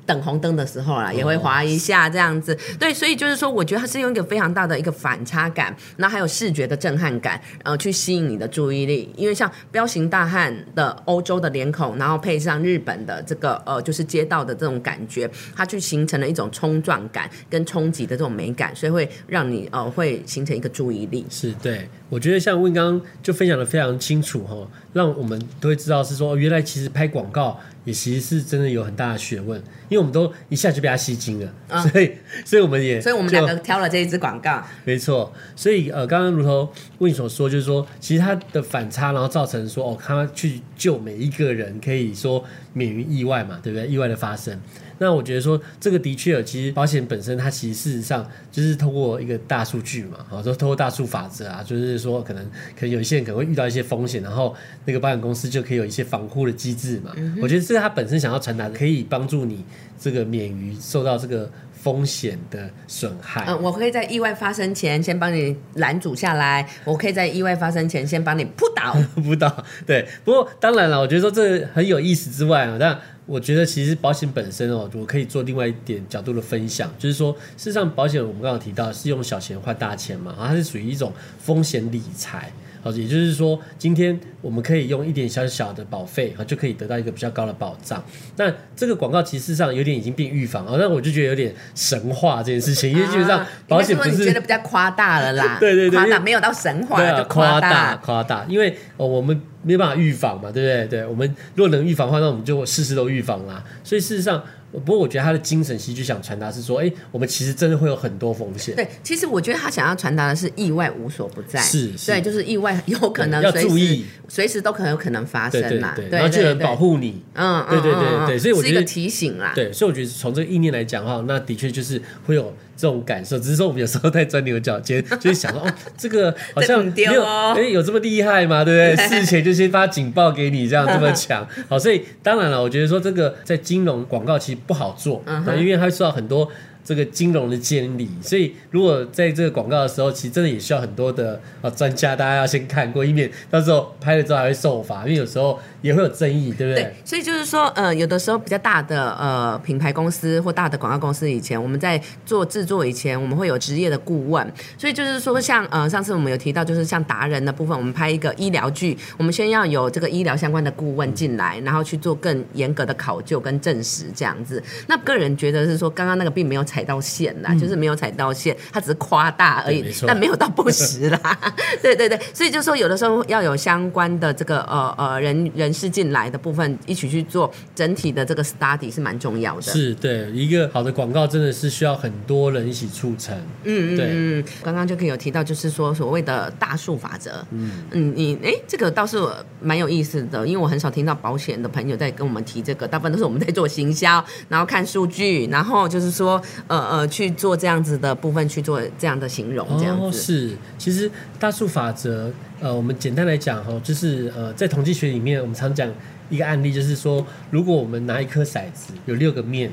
[0.06, 2.58] 等红灯的时候啦，也会滑一下这样子。
[2.80, 9.12] 对，所以就是说，我觉得它是用一个非常大的一个反差感，然后还有视觉的震撼感，呃，去吸引你的注意力。
[9.16, 21.26] 因为像彪形大汉的欧洲的脸孔，然后配上日本的这个呃，就是街道的这种感觉，它去形成了一种冲撞感跟冲击的这种美感，所以会让你呃会形成一个注意力。
[21.30, 29.58] 是对，我觉得像问刚刚就分享的非常清楚哈，让我们都会知道是说，哦原来其实拍广告也其实是真的有很大的学问，
[29.90, 31.54] 因为我们都一下就被他吸睛了，
[31.92, 32.12] 所以
[32.46, 34.64] 所以我们也所以我们就两个挑了这一支广告。
[34.86, 36.70] 没错，所以呃，刚刚如同
[37.00, 42.44] 问你所说，就是说，其实它的反差，然后造成说，哦，他去救每一个人，可以说
[42.74, 43.88] 免于意外嘛，对不对？
[43.88, 44.60] 意外的发生。
[45.04, 52.44] 那我觉得说这个的确，其实保险本身它其实事实上就是通过一个大数据嘛，啊，说通过大数法则啊，就是说可能
[52.76, 57.12] 可能有一些人可能会遇到一些风险，然后那个保险公司就可以有一些防护的机制嘛。
[57.42, 59.66] 我觉得这是它本身想要传达的，可以帮助你
[60.00, 63.44] 这个免于受到这个风险的损害。
[63.48, 68.96] 嗯，我可以在意外发生前先帮你拦阻下来，我可以在意外发生前先帮你扑倒。
[69.22, 70.08] 扑倒，对。
[70.24, 82.52] 不过当然了，我觉得说这很有意思之外啊，但我觉得其实保险本身哦，我可以做另外一点角度的分享，就是说，事实上保险我们刚刚提到是用小钱换大钱嘛，它是属于一种风险理财。
[82.84, 88.04] 好，也就是说，今天我们可以用一点小小的保费，哈，就可以得到一个比较高的保障。
[88.36, 101.00] 那这个广告其实上有点已经变预防，啊，那我就觉得有点神话这件事情，因为基本上保险不是觉得比较夸大了啦，对对对，夸大没有到神话，就夸大夸大，因为哦我们没办法预防嘛，对不对？
[101.00, 103.64] 对我们如果能预防的话，那我们就事事都预防啦。
[103.84, 104.44] 所以事实上。
[104.74, 108.76] 不过我觉得他的精神其实就想传达是说，哎，我们其实真的会有很多风险。
[108.76, 111.62] 对，其实我觉得他想要传达的是意外无所不在。
[111.62, 115.94] 是，对，就是意外有可能要注意，随时都可能有可能发生嘛。
[115.96, 117.22] 对，然后就能保护你。
[117.36, 119.52] 嗯，对对对对，所以我觉得提醒啦。
[119.54, 122.52] 对，所以我觉得从这个意念来讲哈，那的确就是会有。
[122.76, 128.64] 这种感受，只是说我们有时候太钻牛角尖， 就是想说哦，这个 好像没有哎，有这么厉害吗？
[128.64, 129.08] 对不对？
[129.08, 131.48] 事前就先发警报给你，这样这么强。
[131.70, 135.24] 好，所以当然了，我觉得说这个在金融广告其实不好做，
[135.58, 136.50] 因为它受到很多。
[136.86, 146.82] 这个金融的监理，所以如果在这个广告的时候，其实真的也需要很多的啊专家，大家要先看过，以免到时候拍了之后还会受罚，因为有时候也会有争议，对不对？
[146.82, 164.64] 对，所以就是说，呃，有的时候比较大的呃品牌公司或大的广告公司，以前我们在做制作以前，我们会有职业的顾问，所以就是说，像呃上次我们有提到，就是像达人的部分，我们拍一个医疗剧，我们先要有这个医疗相关的顾问进来，然后去做更严格的考究跟证实这样子。
[164.88, 166.64] 那个人觉得是说，刚刚那个并没有。
[166.64, 171.38] 踩到线啦，就是没有踩到线，他只是夸大而已，但没有到不实啦。
[171.84, 179.62] 对对对，所以就说有的时候要有相关的这个呃呃人人士进来的部分一起去做整体的这个 study 是蛮重要的。
[179.64, 183.36] 是对一个好的广告真的是需要很多人一起促成。
[183.64, 187.46] 嗯嗯嗯，刚刚就可以有提到，就是说所谓的大数法则。
[187.52, 189.18] 嗯嗯，你哎，这个倒是
[189.62, 196.42] 蛮有意思的，因为我很少听到保险的朋友在跟我们提这个，大部分都是我们在做行销，然后看数据，然后就是说。
[196.68, 200.52] 呃呃，去做这样子的部分，去做这样的形容，这样子是。
[200.78, 201.10] 其实
[201.40, 202.32] 大数法则，
[202.64, 205.92] 呃，我们简单来讲哈，就是呃，在统计学里面，我们常讲
[206.30, 209.70] 一个案例，就是说，如果我们拿一颗骰子，有六个面，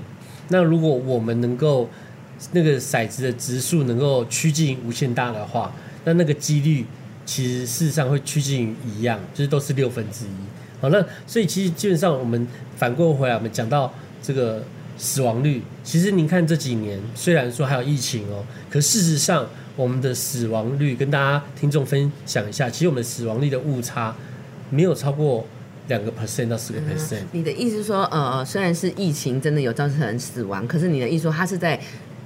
[0.49, 1.89] 那如果我们能够
[2.51, 5.73] 那个骰子的值数能够趋近无限大的话，
[6.05, 6.85] 那那个几率
[7.25, 10.81] 其实事实上会趋近于一样，就是都是六分之一。
[10.81, 14.65] 好，那所以其实基本上我们反过回来，我们讲到这个。
[15.03, 19.49] 死亡率，其实您看这几年，虽然说还有疫情哦，可事实上
[19.81, 24.15] 我们的死亡率跟大家听众分享一下，其实我们的死亡率的误差
[24.69, 25.47] 没有超过
[25.89, 27.23] 两个 percent 到四个 percent。
[27.33, 31.81] 你的意思说，呃，虽然是疫情真的有造成死亡，可是你的意思说它是在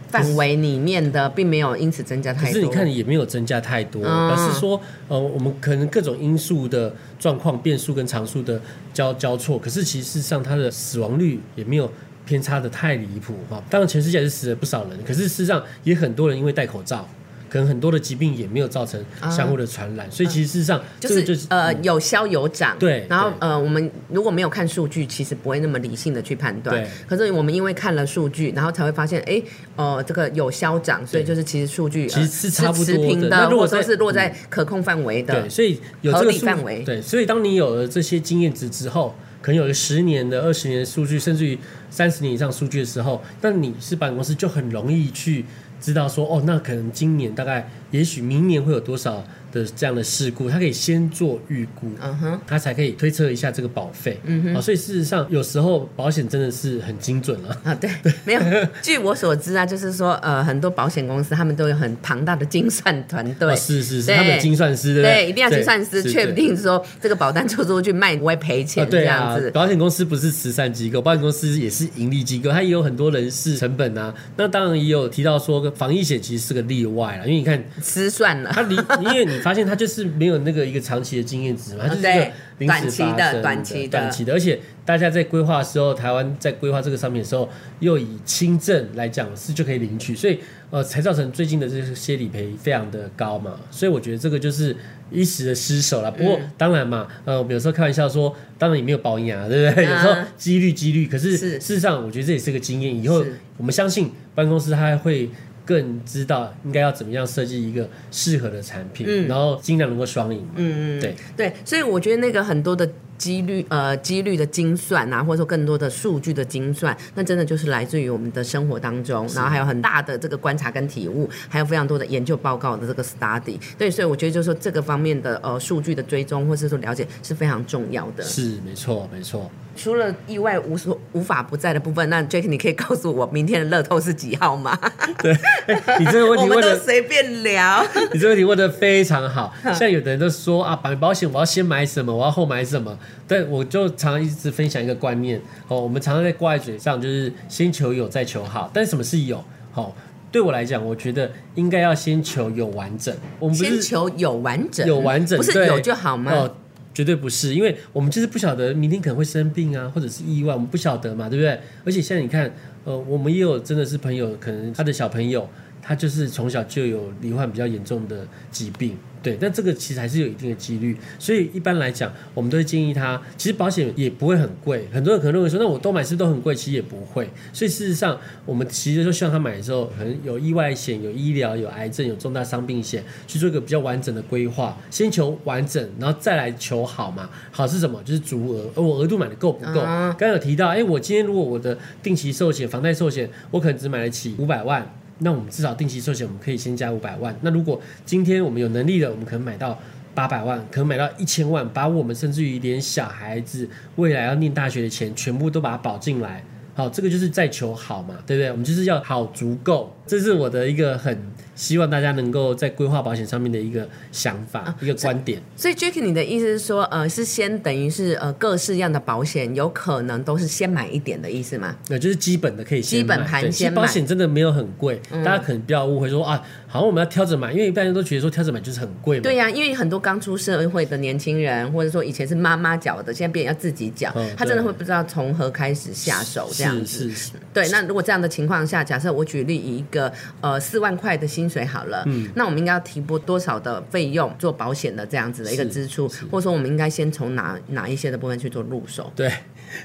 [0.09, 2.49] 范围里面的，并没有因此增加太多。
[2.49, 8.61] 可是你看也没有增加太多，而是说，呃，我们可能各种因素的状况变数跟常数的
[8.93, 11.89] 交交错，可是其实上它的死亡率也没有。
[12.27, 13.63] 偏差的太离谱哈！
[13.69, 17.07] 当然，全世界是死了不少人，可是事实上也很多人因为戴口罩，
[17.49, 22.77] 可能很多的疾病也没有造成相互的传染，所以其实事实上就是就是呃有消有长。
[22.79, 26.77] 对，然后呃我们如果没有看数据，其实不会那么理性的去判断。
[26.77, 26.89] 对。
[27.07, 29.43] 可是我们因为看了数据，然后才会发现，哎，
[29.77, 33.29] 呃这个有消长，所以就是其实数据其实是差不多的。
[33.29, 36.83] 那如果说是落在可控范围的，对，所以有这个范围。
[36.83, 39.15] 对，所以当你有了这些经验值之后。
[39.45, 41.59] 可能有个十年的、二十年的数据，甚至于
[41.91, 45.45] 三十年以上数据的时候，那你是保险公司就很容易去
[45.85, 49.23] 知道说，哦，那可能今年大概，也许明年会有多少。
[49.55, 57.89] 的这样的事故，他可以先做预估，嗯哼，他才可以推测一下这个保费，嗯哼，啊所以事实上有时候保险真的是很精准了啊，对，
[58.25, 58.41] 没有，
[58.83, 69.53] 据我所知啊，就是说呃，很多保险公司他们都有很庞大的精算团队，是是是，他们精算师对，一定要精算师确定说这个保单出出去卖不会赔钱，这样子。
[69.53, 74.13] 保险公司不是慈善机构，保险公司也是盈利机构，它也有很多人事成本啊。
[74.37, 79.44] 那当然也有提到说防疫险其实是个例外了，因为你看失算了，它离因为你。
[79.45, 87.47] 发现他就是没有那个一个长期的经验值嘛，它就是一个临时短期的短期的短期的，而且大家在规划的时候，台湾在规划这个商品的时候，
[87.81, 94.75] 又以轻症来讲是就可以领取，所以呃才造成最近的这些理赔非常的高嘛，所以我觉得这个就是
[95.11, 96.11] 一时的失手了。
[96.11, 99.85] 不过嗯当然嘛，呃，我们有时候开玩笑说，当然也没有保养啊，对不对？
[99.85, 103.23] 嗯有时候几率几率，可是是事实上我觉得这也是个经验，以后
[103.59, 105.29] 我们相信办公室它会。
[105.65, 109.29] 更知道应该要怎么样设计一个适合的产品，嗯。
[109.29, 110.53] 然后尽量能够双赢嘛。
[110.57, 111.15] 嗯嗯，对。
[111.37, 123.59] 对，所以我觉得那个很多的几率呃几率的精算啊，或者说更多的数据的精算，那真的就是来自于我们的生活当中，然后还有很大的这个观察跟体悟，还有非常多的研究报告的这个 study。
[123.79, 128.23] 对，所以我觉得就是说这个方面的呃数据的追踪或是说了解是非常重要的。
[128.23, 129.51] 是没错，没错。
[129.77, 134.79] 除了意外无所无法不在的部分，那 Jack 你可以告诉我明天的乐透是几号吗？
[135.99, 137.85] 你这个问题问的，随便聊。
[138.13, 139.53] 你这个问题问的非常好。
[139.75, 142.97] 像有的人都说啊，买保险我要先买什么，我要后买什么。
[143.27, 148.71] 但我就常常一直分享一个观念哦，我们常常在挂在嘴上，就是先求有再求好。
[148.73, 149.43] 但什么是有？
[149.73, 149.95] 好、
[150.31, 153.15] 对我来讲，我觉得应该要先求有完整。
[153.39, 156.33] 我们不是先求有完整，有完整，对不是有就好吗？
[156.33, 156.57] 哦，
[156.93, 161.59] 绝对不是，因为我们就是不晓得明天可能会生病啊，或者是意外，我们不晓得嘛，对不对？
[161.85, 162.53] 而且现在你看，
[162.85, 165.49] 呃，我们也有真的是朋友，可能他的小朋友，
[165.85, 168.97] 他就是从小就有罹患比较严重的疾病。
[169.23, 174.87] 对，但这个其实还是有一定的几率，所以一般来讲，我们都会建议他，其实保险也不会很贵。
[174.93, 176.55] 很多人可能认为说，那我都买是不是都很贵？
[176.55, 177.27] 其实也不会。
[177.51, 184.77] 所以事实上，我们其实就希望他买的时候，可能有意外险、有医疗、有癌症、有重大伤病险，去做一个比较完整的规划。
[184.91, 187.31] 先求完整，然后再来求好嘛。
[187.51, 188.03] 好是什么？
[188.05, 189.81] 就是足额，而我额度买的够不够？
[190.19, 194.87] 刚有提到，哎，我今天如果我的定期寿险、房贷寿险，我可能只买得起五百万。
[195.19, 197.35] 那我们至少定期寿险，我们可以先加五百万。
[197.43, 199.79] 那如果今天我们有能力的，我们可能买到
[200.15, 206.45] 八百万，可能买到一千万，把我们甚至于连小孩子未来要念大学的钱，全部都把它保进来。
[206.75, 208.51] 好，这个就是在求好嘛，对不对？
[208.51, 211.17] 我们就是要好足够，这是我的一个很
[211.55, 215.41] 希望大家能够在规划保险上面的一个想法、一个观点。
[215.57, 221.75] 所以 Jack，你的意思是说，呃，是先等于是呃各式样的保险，有可能都是先买一点的意思吗？
[221.89, 229.23] 那就是基本的可以先基本买对其实盘先买嗯保险真的没有很贵，大家可能不要误会说啊，好像我们要挑着买，因为一般人都觉得说挑着买就是很贵嘛。
[229.23, 236.87] 对呀、因为很多刚出社会的年轻人，或者说以前是妈妈缴的，现在变成要自己缴，嗯他真的会不知道从何开始下手这样子。
[236.87, 249.13] 是是是，对，那如果这样的情况下，假设我举例以一个呃四万块的薪水好了，嗯，那我们应该要提拨多少的费用做保险的这样子的一个支出，或者说我们应该先从哪哪一些的部分去做入手？
[249.17, 249.33] 对，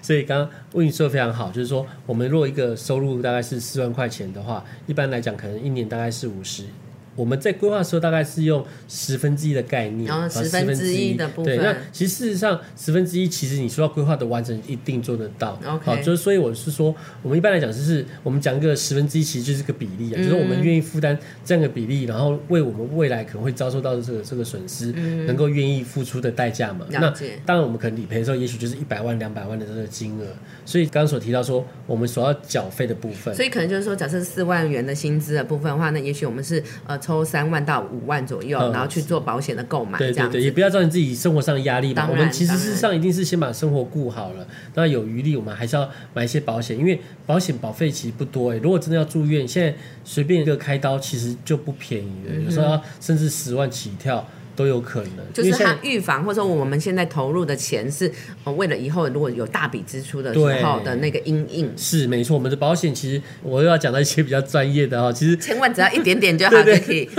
[0.02, 6.66] 所以刚刚问你说的非常好，就是说我们如果一个收入大概是四万块钱的话，一般来讲可能一年大概是五十。
[7.20, 15.60] 我们在规划的时候，大概是用十分之一的概念，然后啊十分之一的部分对，那其实事实上十分之一，其实你说要规划的完整，一定做得到。
[15.84, 24.94] 好，就是所以我是说，我们一般来讲就是我们讲一个十分之一，其实就是个比例啊，嗯就是我们愿意负担这样的比例，然后为我们未来可能会遭受到的这个这个损失，
[25.28, 26.86] 能够愿意付出的代价嘛。
[26.90, 27.14] 那
[27.46, 30.26] 当然，我们可能理赔的时候，也许就是一百万、两百万的这个金额。
[30.66, 39.98] 所以刚刚所提到说，我们所要缴费的部分，所以可能就是说，假设四万元的薪资的部分的话，那也许我们是呃抽三万到五万左右，嗯然后去做保险的购买。
[39.98, 41.94] 对对对，也不要造成自己生活上的压力嘛。
[41.96, 44.46] 当然我们其实事实上一定是先把生活顾好了，
[44.76, 54.24] 那有余力我们还是要买一些保险，因为保险保费其实不多哎、如果真的要住院，现在随便一个开刀其实就不便宜了，有时候要甚至十万起跳
[54.60, 55.26] 都有可能。
[55.34, 58.12] 就是它因为现在预防，或者说我们现在投入的钱是
[58.44, 67.10] 呃为了以后如果有大笔支出的时候的那个阴影，是没错，我们的保险其实我又要讲到一些比较专业的哈，其实千万只要一点点就好 就可以。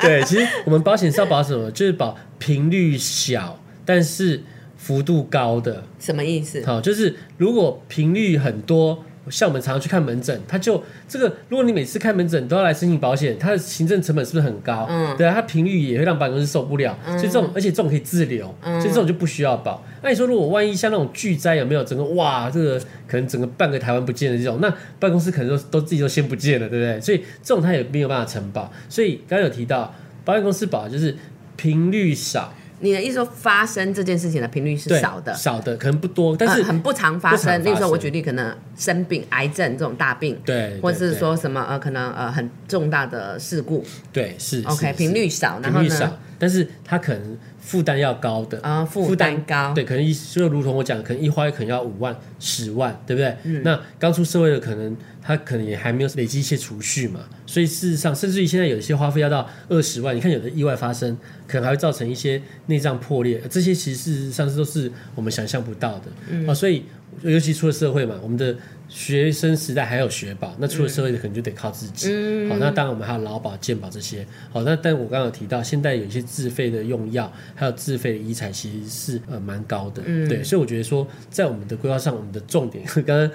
[0.00, 1.68] 对，其实我们保险是要保什么？
[1.72, 4.40] 就是保频率小，但是
[4.76, 5.82] 幅度高的。
[5.98, 6.64] 什么意思？
[6.64, 14.86] 好，就是如果频率很多，像我们常常去看门诊，他就这个，如果你每次看门诊都要来申请保险，它的行政成本是不是很高？
[14.90, 19.82] 嗯对啊，它频率也会让保险公室受不了，所以这种而且这种可以自留，嗯所以这种就不需要保。
[20.02, 27.00] 那你说如果万一像那种巨灾有没有整个哇，这个可能整个半个台湾不见的这种，那办公室可能都都自己都先不见了，对不对？
[27.00, 28.72] 所以这种它也没有办法承保。
[28.88, 31.16] 所以刚刚有提到保险公司保的就是
[31.56, 37.62] 频率少，你的意思说发生这件事情的频率是少的，少的可能不多，但是呃很不常发生。
[37.62, 43.84] 例如说，我举例，可能生病、癌症这种大病，对，或者是说什么呃，可能呃很重大的事故。
[44.12, 53.36] 对是，OK，频率少，然后呢但是它可能负担要高的啊负担高对，可能一就如同我讲，可能一花可能要五万、十万，对不对？
[53.44, 66.54] 嗯那刚出社会的可能他可能也还没有累积一些储蓄嘛，所以事实上，甚至于现在有一些花费要到二十万，你看有的意外发生，可能还会造成一些内脏破裂，这些其实事实上都是我们想象不到的、嗯啊。
[66.54, 66.84] 所以
[67.22, 68.56] 尤其出了社会嘛，我们的
[68.88, 72.08] 学生时代还有学保，那出了社会的可能就得靠自己。
[72.10, 74.26] 嗯好，那当然我们还有劳保、健保这些。
[74.50, 80.02] 好，那但我刚刚有提到，现在有一些自费的用药，还有自费的医材，其实是呃蛮高的。
[80.06, 83.30] 嗯对，所以我觉得说，在我们的规划上，我们的重点 刚刚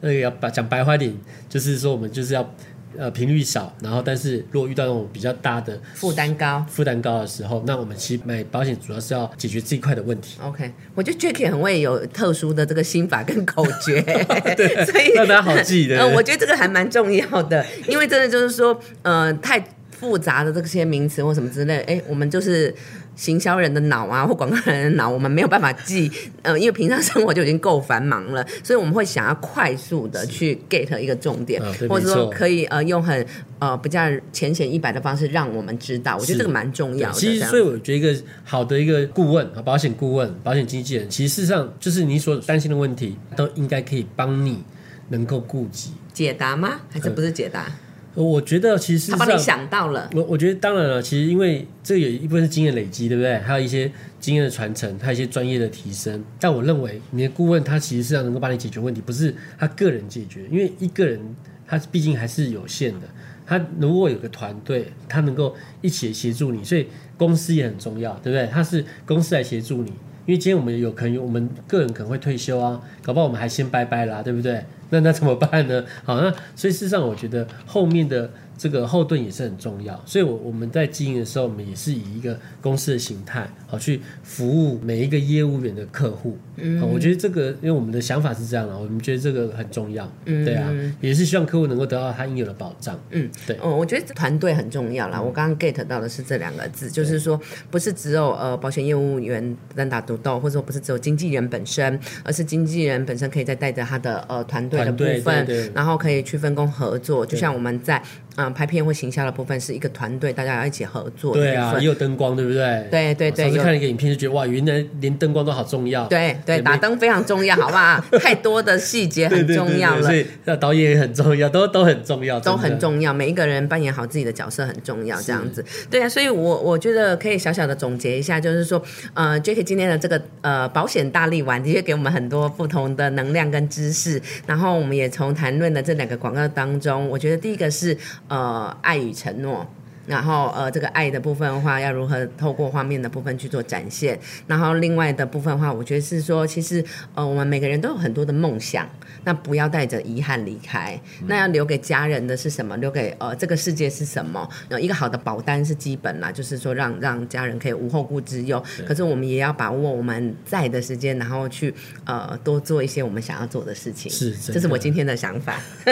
[0.00, 1.14] 那个要把讲白话点，
[1.48, 2.54] 就是说我们就是要
[2.98, 6.64] 呃频率少，然后但是如果遇到那种比较大的负担高。
[6.68, 10.38] 负担高的时候，那我们其实买保险主要是要解决这一块的问题。
[10.42, 14.02] OK，我觉得 Jacky 很会有特殊的这个心法跟口诀，
[14.90, 15.98] 所以让大家好记的。
[15.98, 19.62] 呃，我觉得这个还蛮重要的，因为真的就是说，呃，太
[20.02, 22.74] 复杂的这些名词或什么之类，哎，我们就是
[23.14, 26.10] 行销人的脑啊，或广告人的脑，我们没有办法记，
[26.42, 33.24] 呃，因为平常生活就已经够繁忙了， 所以我们会想要快速的去 get 一个重点，啊或者说可以呃用很
[33.60, 34.00] 呃比较
[34.32, 37.14] 浅显易白的方式让我们知道，我觉得这个蛮重要的。
[37.14, 44.64] 其实，所以我觉得一个好的一个顾问啊，保险顾问、保险经纪人，其实事实上就是你所担心的问题，都应该可以帮你
[45.10, 45.92] 能够顾及。
[46.12, 46.80] 解答吗？
[46.90, 47.66] 还是不是解答？
[48.14, 53.38] 我觉得其实帮你，想到了，我我觉得当然了，其实因为这有一部分是经验累积，对不对？
[53.38, 53.90] 还有一些
[54.20, 56.22] 经验的传承，还有一些专业的提升。
[56.38, 61.18] 但我认为你的顾问他其实是要能够帮你解决问题，不是他个人解决，因为一个人
[61.66, 63.06] 他毕竟还是有限的。
[63.46, 66.86] 他如果有个团队，他能够一起协助你，所以
[67.16, 68.46] 公司也很重要，对不对？
[68.46, 69.90] 他是公司来协助你，
[70.26, 74.62] 因为今天我们有可能我们个人可能会退休啊，搞不好我们还先拜拜啦，对不对？
[74.92, 75.82] 那那怎么办呢？
[76.04, 79.98] 好，那所以事实上，我觉得后面的这个后盾也是很重要。
[80.04, 86.36] 所以我，我们在经营的时候，我们也是以一个公司的形态，好去服务每一个业务员的客户。
[86.56, 90.06] 嗯，我觉得这个，因为我们的想法是这样的，我们觉得这个很重要。
[90.26, 90.70] 嗯，对啊，
[91.00, 93.00] 也是希望客户能够得到他应有的保障。
[93.10, 95.20] 嗯，对哦，我觉得团队很重要啦。
[95.20, 97.40] 我刚刚 get 到的是这两个字，就是说
[97.70, 107.24] 不是只有呃保险业务员单打独斗，或者说不是只有经纪人本身，而是经纪人本身可以再带着他的呃团队的部分，对对然后可以去分工合作。
[107.24, 108.02] 就像我们在
[108.36, 112.86] 嗯、呃拍片或行销的部分是一个团队，大家要一起合作对啊，也有灯光，对不对？
[112.90, 116.06] 对对对有上次看了一个影片就觉得哇，原来连灯光都好重要。
[116.06, 118.00] 对对，打灯非常重要，好不好？
[118.18, 120.14] 太多的细节很重要了对所。
[120.14, 125.64] 以那导演也很重要，都都很重要，都很重要，每一个人扮演好自己的角色很重要，这样子。
[125.90, 128.82] 对啊，所以我我觉得可以小小的总结一下，就是说，
[129.14, 134.20] 呃，Jacky 今天的这个呃保险大力丸，的确给我们很多不同的能量跟知识。
[134.46, 137.96] 然后我们也从谈论的这两个广告当中，我觉得第一个是
[138.32, 139.66] 呃爱与承诺。
[140.06, 144.18] 然后呃，这个爱的部分的话，要如何透过画面的部分去做展现？
[144.46, 146.84] 然后另外的部分的话，我觉得是说，其实
[147.14, 148.88] 呃，我们每个人都有很多的梦想，
[149.24, 150.98] 那不要带着遗憾离开。
[151.26, 152.76] 那要留给家人的是什么？
[152.78, 154.48] 留给呃这个世界是什么？
[154.70, 158.62] 有，一个好的保单是基本啦，就是说让让家人可以无后顾之忧。
[158.86, 161.72] 可是我们也要把握我们在的时间，然后去
[162.04, 164.10] 呃多做一些我们想要做的事情。
[164.10, 165.60] 是真的这是我今天的想法。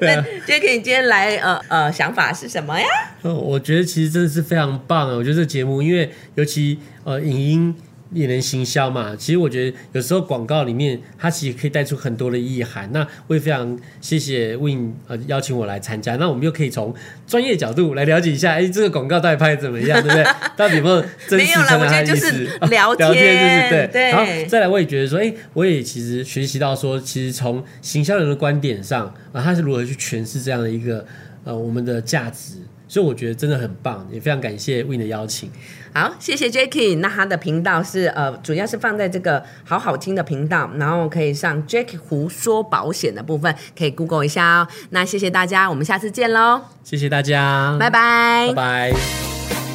[0.00, 2.75] 那 Jacky，你今天来呃呃想法是什么
[3.22, 5.16] 我觉得其实真的是非常棒啊！
[5.16, 7.74] 我觉得这个节目，因为尤其呃影音
[8.12, 12.88] 也能行销嘛，其实我觉得有时候广告里面它其实可以带出很多的意涵。
[12.92, 16.94] 那我也非常谢谢 Win 呃邀请我来参加，那我们又可以从
[17.26, 20.24] 专业角度来了解一下，哎，这个广告到底拍的怎么样，对不对？
[20.56, 23.92] 到底有没有真实没有啦传达它的意我觉得就是聊 聊天，天就是对。
[23.92, 31.04] 对然后再来，我也觉得说，哎，我也其实学习到说，其实从行销人的观点上啊，他是如何去诠释这样的一个
[31.42, 32.58] 呃我们的价值。
[32.88, 35.50] 所以我觉得真的很棒，也非常感谢 Win 的邀请。
[35.92, 36.98] 好，谢谢 Jacky。
[36.98, 44.68] 那他的频道是呃，主要是放在这个好好听的频道，然后可以上 Jacky 胡说保险的部分，可以 Google 一下哦。
[44.90, 49.65] 那谢谢大家，我们下次见喽，谢谢大家，拜拜拜拜